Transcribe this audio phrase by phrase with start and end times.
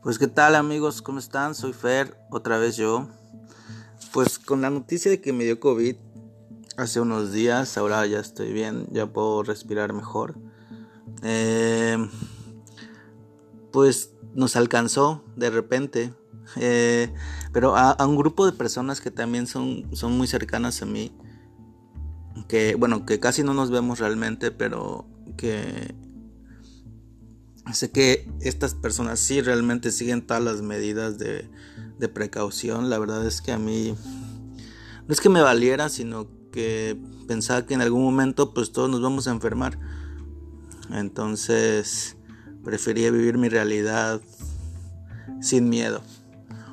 [0.00, 1.56] Pues qué tal amigos, ¿cómo están?
[1.56, 3.08] Soy Fer, otra vez yo.
[4.12, 5.96] Pues con la noticia de que me dio COVID
[6.76, 10.36] hace unos días, ahora ya estoy bien, ya puedo respirar mejor.
[11.24, 11.98] Eh,
[13.72, 16.14] pues nos alcanzó de repente,
[16.54, 17.12] eh,
[17.52, 21.12] pero a, a, un grupo de personas que también son, son muy cercanas a mí,
[22.46, 25.96] que bueno, que casi no nos vemos realmente, pero que
[27.74, 31.48] sé que estas personas sí realmente siguen todas las medidas de,
[31.98, 32.90] de, precaución.
[32.90, 33.94] La verdad es que a mí
[35.06, 39.02] no es que me valiera, sino que pensaba que en algún momento pues todos nos
[39.02, 39.78] vamos a enfermar.
[40.90, 42.16] Entonces
[42.64, 44.20] prefería vivir mi realidad
[45.40, 46.02] sin miedo.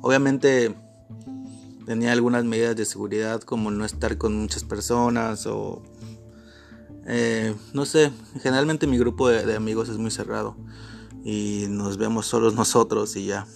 [0.00, 0.74] Obviamente
[1.86, 5.82] tenía algunas medidas de seguridad como no estar con muchas personas o
[7.10, 8.12] eh, no sé,
[8.42, 10.56] generalmente mi grupo de, amigos es muy cerrado
[11.24, 13.46] y nos vemos solos nosotros y ya.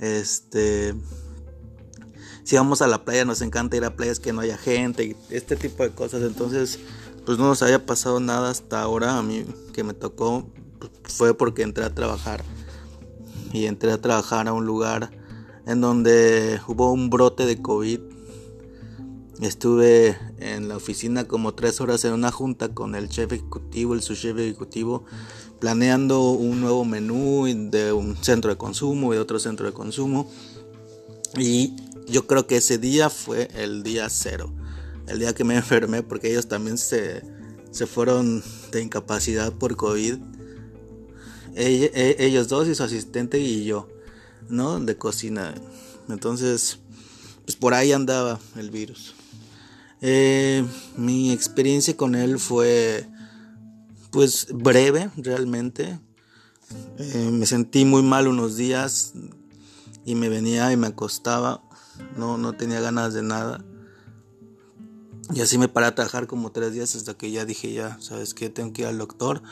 [0.00, 0.94] Este,
[2.42, 5.16] si vamos a la playa nos encanta ir a playas que no haya gente y
[5.30, 6.22] este tipo de cosas.
[6.22, 6.80] Entonces,
[7.24, 9.16] pues no nos haya pasado nada hasta ahora.
[9.16, 12.42] A mí que me tocó pues, fue porque entré a trabajar
[13.52, 15.12] y entré a trabajar a un lugar
[15.66, 18.00] en donde hubo un brote de COVID
[19.40, 24.02] Estuve en la oficina como tres horas en una junta con el chef ejecutivo, el
[24.02, 25.04] subchef ejecutivo,
[25.58, 30.30] planeando un nuevo menú de un centro de consumo y de otro centro de consumo.
[31.38, 31.74] Y
[32.06, 34.52] yo creo que ese día fue el día cero,
[35.08, 37.22] el día que me enfermé porque ellos también se,
[37.70, 40.18] se fueron de incapacidad por COVID.
[41.56, 43.88] Ellos dos y su asistente y yo,
[44.50, 44.78] ¿no?
[44.80, 45.54] De cocina.
[46.10, 46.78] Entonces,
[47.46, 49.14] pues por ahí andaba el virus.
[50.02, 50.64] Eh,
[50.96, 53.06] mi experiencia con él fue
[54.10, 55.98] pues breve realmente.
[56.98, 59.12] Eh, me sentí muy mal unos días
[60.04, 61.62] y me venía y me acostaba.
[62.16, 63.64] No, no tenía ganas de nada.
[65.34, 68.34] Y así me paré a trabajar como tres días hasta que ya dije ya, ¿sabes
[68.34, 68.50] qué?
[68.50, 69.42] Tengo que ir al doctor.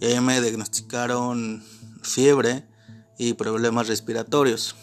[0.00, 1.64] Y ahí me diagnosticaron
[2.02, 2.66] fiebre
[3.18, 4.76] y problemas respiratorios.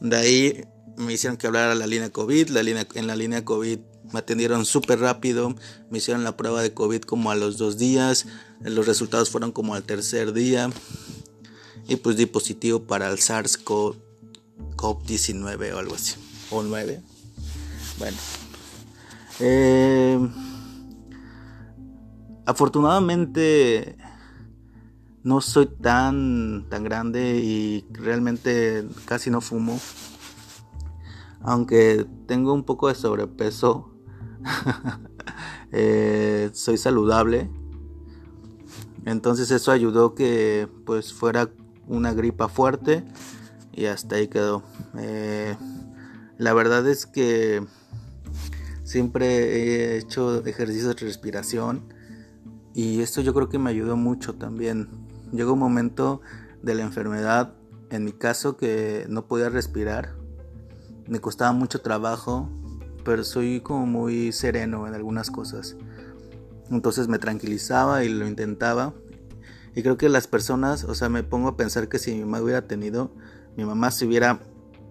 [0.00, 0.64] De ahí
[0.96, 2.48] me hicieron que hablar a la línea COVID.
[2.48, 3.78] La línea, en la línea COVID
[4.12, 5.54] me atendieron súper rápido,
[5.90, 8.26] me hicieron la prueba de COVID como a los dos días,
[8.60, 10.70] los resultados fueron como al tercer día
[11.86, 16.14] y pues di positivo para el SARS-CoV-19 o algo así,
[16.50, 17.02] o 9.
[17.98, 18.16] Bueno,
[19.40, 20.18] eh,
[22.46, 23.96] afortunadamente
[25.22, 29.78] no soy tan, tan grande y realmente casi no fumo.
[31.40, 33.97] Aunque tengo un poco de sobrepeso,
[35.72, 37.50] eh, soy saludable.
[39.04, 41.50] Entonces eso ayudó que pues fuera
[41.86, 43.04] una gripa fuerte
[43.72, 44.62] y hasta ahí quedó.
[44.98, 45.56] Eh,
[46.36, 47.64] la verdad es que
[48.84, 51.92] siempre he hecho ejercicios de respiración
[52.74, 54.88] y esto yo creo que me ayudó mucho también.
[55.32, 56.20] Llegó un momento
[56.62, 57.54] de la enfermedad,
[57.90, 60.14] en mi caso, que no podía respirar.
[61.06, 62.48] Me costaba mucho trabajo
[63.08, 65.76] pero soy como muy sereno en algunas cosas.
[66.70, 68.92] Entonces me tranquilizaba y lo intentaba.
[69.74, 72.42] Y creo que las personas, o sea, me pongo a pensar que si mi mamá
[72.42, 73.10] hubiera tenido,
[73.56, 74.40] mi mamá se hubiera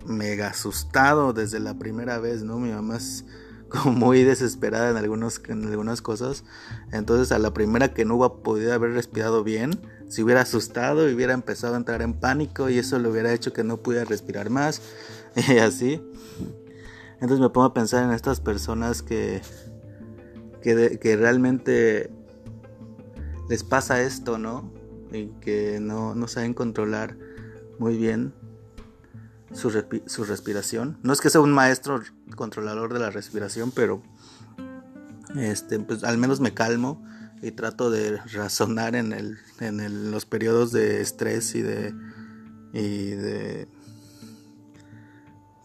[0.07, 2.57] mega asustado desde la primera vez, ¿no?
[2.57, 3.23] Mi mamá es
[3.69, 6.43] como muy desesperada en, algunos, en algunas cosas.
[6.91, 11.13] Entonces a la primera que no hubiera podido haber respirado bien, se hubiera asustado y
[11.13, 14.49] hubiera empezado a entrar en pánico y eso le hubiera hecho que no pudiera respirar
[14.49, 14.81] más
[15.35, 16.01] y así.
[17.19, 19.41] Entonces me pongo a pensar en estas personas que,
[20.61, 22.11] que, realmente
[23.49, 24.71] les pasa esto, ¿no?
[25.11, 27.17] Y que no, saben controlar
[27.79, 28.33] muy bien
[29.51, 29.71] su,
[30.05, 30.99] su, respiración.
[31.01, 32.01] No es que sea un maestro
[32.35, 34.03] controlador de la respiración, pero
[35.35, 37.03] este, pues al menos me calmo
[37.41, 41.95] y trato de razonar en, el, en los periodos de estrés y de,
[42.73, 43.67] y de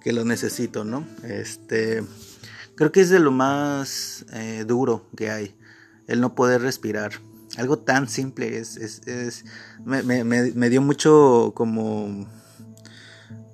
[0.02, 1.06] que lo necesito, ¿no?
[1.22, 2.02] Este,
[2.74, 5.56] creo que es de lo más eh, duro que hay,
[6.06, 7.12] el no poder respirar.
[7.56, 9.44] Algo tan simple es, es,
[9.84, 12.26] me, me, dio mucho como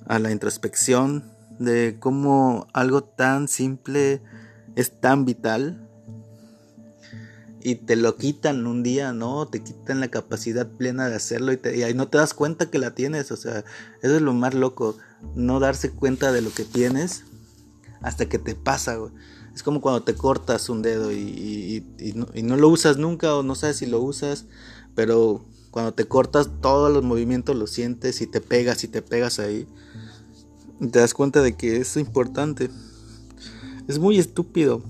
[0.06, 1.24] a la introspección
[1.58, 4.22] de cómo algo tan simple
[4.76, 5.87] es tan vital
[7.70, 9.46] y te lo quitan un día, ¿no?
[9.46, 12.78] Te quitan la capacidad plena de hacerlo y, y ahí no te das cuenta que
[12.78, 13.64] la tienes, o sea,
[14.02, 14.96] eso es lo más loco
[15.34, 17.24] no darse cuenta de lo que tienes
[18.00, 18.96] hasta que te pasa,
[19.54, 21.84] Es como cuando te cortas un dedo y,
[22.14, 24.46] no, lo usas nunca o no sabes si lo usas,
[24.94, 29.38] pero Cuando te cortas todos los movimientos los sientes y te pegas y te pegas
[29.38, 29.68] ahí.
[30.80, 32.70] Y te das cuenta de que es importante.
[33.86, 34.82] Es muy estúpido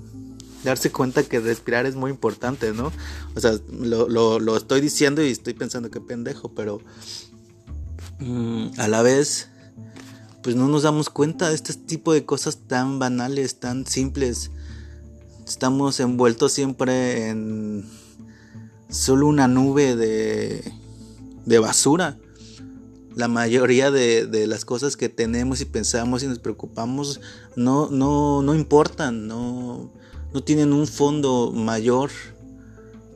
[0.64, 2.92] darse cuenta que respirar es muy importante, ¿no?
[3.34, 6.80] O sea, lo, estoy diciendo y estoy pensando que pendejo, pero
[8.18, 9.48] mm, a la vez,
[10.42, 14.50] pues no nos damos cuenta de este tipo de cosas tan banales, tan simples.
[15.46, 17.86] Estamos envueltos siempre en
[18.90, 20.72] solo una nube de,
[21.46, 22.18] de basura.
[23.14, 27.20] La mayoría de, de, las cosas que tenemos y pensamos y nos preocupamos
[27.56, 29.90] no, no, no importan, no,
[30.32, 32.10] no tienen un fondo mayor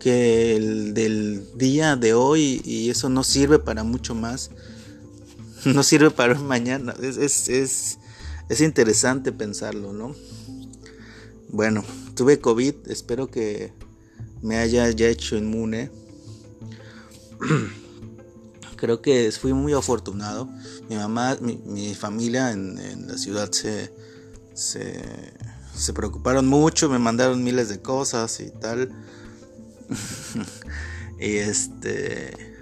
[0.03, 4.51] que el del día de hoy y eso no sirve para mucho más.
[5.65, 6.93] No sirve para mañana.
[7.01, 7.99] Es, es,
[8.49, 10.13] es, interesante pensarlo, ¿no?
[11.51, 11.85] Bueno,
[12.17, 13.73] tuve COVID, espero que
[14.41, 15.93] me haya ya hecho inmune.
[18.77, 20.49] Creo que fui muy afortunado.
[20.89, 23.95] Mi mamá, mi, familia en, en, la ciudad se,
[24.55, 25.01] se
[25.75, 28.91] se preocuparon mucho, me mandaron miles de cosas y tal.
[31.21, 32.53] y este...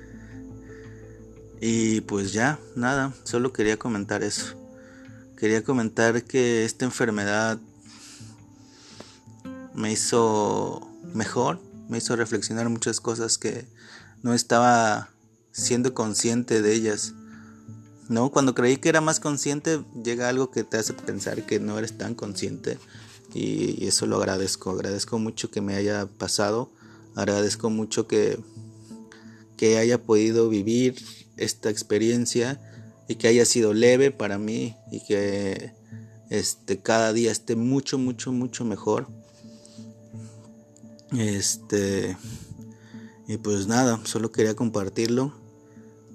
[1.62, 4.56] Y pues ya, nada, solo quería comentar eso.
[5.36, 7.58] Quería comentar que esta enfermedad
[9.74, 13.66] me hizo mejor, me hizo reflexionar muchas cosas que
[14.22, 15.10] no estaba
[15.52, 17.14] siendo consciente de ellas.
[18.10, 18.30] ¿No?
[18.32, 21.96] Cuando creí que era más consciente, llega algo que te hace pensar que no eres
[21.96, 22.76] tan consciente.
[23.32, 24.70] Y, eso lo agradezco.
[24.70, 26.72] Agradezco mucho que me haya pasado.
[27.14, 28.40] Agradezco mucho que,
[29.56, 30.96] que haya podido vivir
[31.36, 32.60] esta experiencia
[33.06, 35.72] y que haya sido leve para mí y que
[36.30, 39.06] este, cada día esté mucho, mucho, mucho mejor.
[41.16, 42.16] Este,
[43.28, 45.39] y pues nada, solo quería compartirlo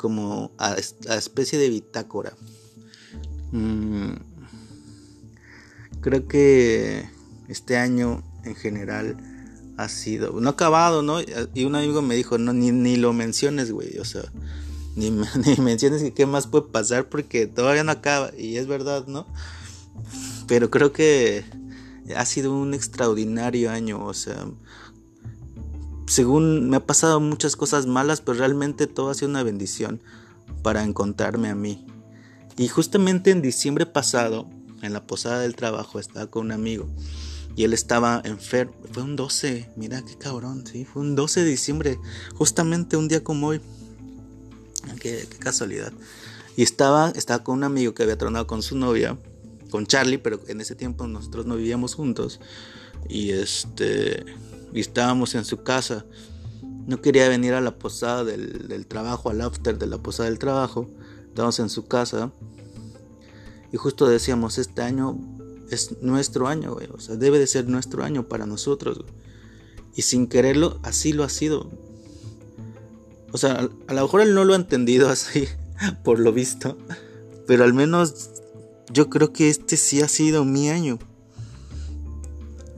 [0.05, 2.33] como a, especie de bitácora.
[3.51, 4.13] Mm,
[5.99, 7.09] creo que
[7.47, 9.17] este año en general
[9.77, 11.17] ha sido, no acabado, ¿no?
[11.55, 14.31] Y un amigo me dijo, no, ni, ni lo menciones, güey, o sea,
[14.95, 15.09] ni,
[15.57, 19.25] menciones que qué más puede pasar porque todavía no acaba, y es verdad, ¿no?
[20.45, 21.45] Pero creo que
[22.15, 24.45] ha sido un extraordinario año, o sea,
[26.07, 30.01] según me ha pasado muchas cosas malas, pero realmente todo ha sido una bendición
[30.61, 31.85] para encontrarme a mí.
[32.57, 34.47] Y justamente en diciembre pasado,
[34.81, 36.87] en la posada del trabajo, estaba con un amigo
[37.55, 38.73] y él estaba enfermo.
[38.91, 41.99] Fue un 12, mira qué cabrón, sí, fue un 12 de diciembre,
[42.35, 43.61] justamente un día como hoy.
[44.99, 45.91] Qué, casualidad.
[46.55, 49.17] Y estaba, estaba con un amigo que había tronado con su novia,
[49.71, 52.39] con Charlie, pero en ese tiempo nosotros no vivíamos juntos.
[53.09, 54.25] Y este
[54.75, 56.05] y estábamos en su casa.
[56.85, 60.89] No quería venir a la posada del, trabajo, al after de la posada del trabajo.
[61.29, 62.31] Estábamos en su casa.
[63.71, 65.17] Y justo decíamos, este año
[65.71, 66.89] es nuestro año, güey.
[66.91, 68.99] O sea, debe de ser nuestro año para nosotros,
[69.95, 71.71] Y sin quererlo, así lo ha sido.
[73.31, 75.47] O sea, a lo mejor él no lo ha entendido así,
[76.03, 76.77] por lo visto.
[77.47, 78.29] Pero al menos
[78.91, 80.99] yo creo que este sí ha sido mi año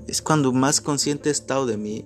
[0.08, 2.06] es cuando más consciente he estado de mí,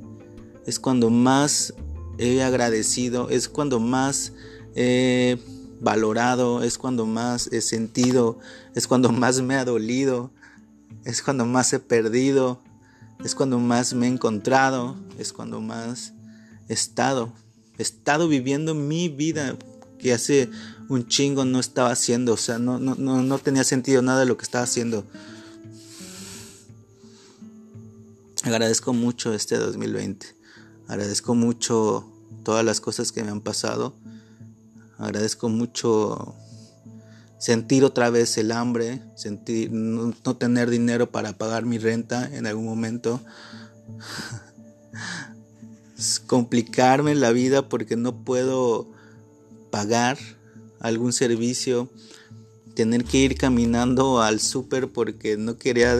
[0.65, 1.73] es cuando más
[2.17, 4.33] he agradecido, es cuando más
[4.75, 5.39] he
[5.79, 8.39] valorado, es cuando más he sentido,
[8.75, 10.31] es cuando más me ha dolido,
[11.05, 12.61] es cuando más he perdido,
[13.23, 16.13] es cuando más me he encontrado, es cuando más
[16.69, 17.33] he estado,
[17.77, 19.55] he estado viviendo mi vida
[19.99, 20.49] que hace
[20.89, 24.25] un chingo no estaba haciendo, o sea, no, no, no, no tenía sentido nada de
[24.25, 25.05] lo que estaba haciendo.
[28.43, 30.25] Agradezco mucho este 2020.
[30.87, 32.11] Agradezco mucho
[32.43, 33.93] todas las cosas que me han pasado.
[34.97, 36.35] Agradezco mucho
[37.37, 42.65] sentir otra vez el hambre, sentir no, tener dinero para pagar mi renta en algún
[42.65, 43.21] momento.
[46.25, 48.91] complicarme la vida porque no puedo
[49.69, 50.17] pagar
[50.79, 51.91] algún servicio,
[52.73, 55.95] tener que ir caminando al súper porque no quería,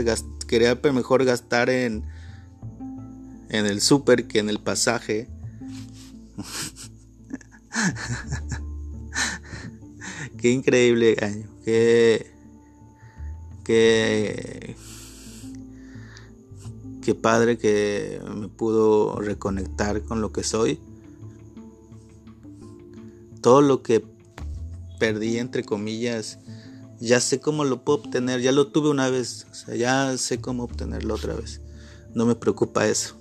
[0.48, 2.04] quería mejor gastar en,
[3.52, 5.28] en el súper que en el pasaje.
[10.40, 11.50] qué increíble año.
[11.66, 12.32] Qué,
[13.66, 14.78] qué,
[17.22, 20.80] padre que me pudo reconectar con lo que soy.
[23.42, 24.02] Todo lo que
[24.98, 26.40] perdí, entre comillas,
[27.02, 28.40] ya sé cómo lo puedo obtener.
[28.40, 29.46] Ya lo tuve una vez.
[29.78, 31.60] Ya sé cómo obtenerlo otra vez.
[32.16, 33.21] No me preocupa eso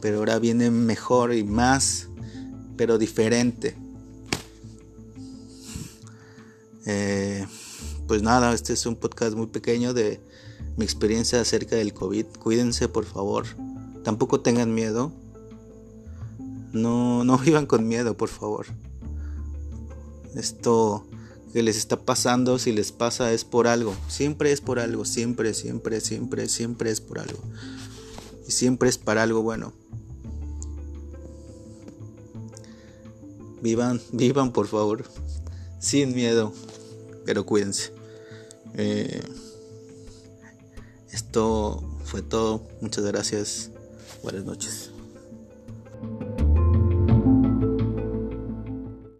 [0.00, 2.08] pero ahora viene mejor y más
[2.76, 3.76] pero diferente.
[6.86, 7.46] Eh,
[8.06, 10.20] pues nada, este es un podcast muy pequeño de
[10.78, 12.24] mi experiencia acerca del COVID.
[12.38, 13.44] Cuídense, por favor.
[14.04, 15.12] Tampoco tengan miedo.
[16.72, 18.66] No, no vivan con miedo, por favor.
[20.34, 21.04] Esto
[21.52, 23.94] que les está pasando, si les pasa, es por algo.
[24.08, 25.04] Siempre es por algo.
[25.04, 27.40] Siempre, siempre, siempre, siempre es por algo.
[28.46, 29.72] Y siempre es para algo bueno.
[33.60, 35.04] Vivan, vivan, por favor.
[35.78, 36.52] Sin miedo.
[37.24, 37.92] Pero cuídense.
[38.74, 39.22] Eh,
[41.12, 42.62] esto fue todo.
[42.80, 43.70] Muchas gracias.
[44.22, 44.90] Buenas noches.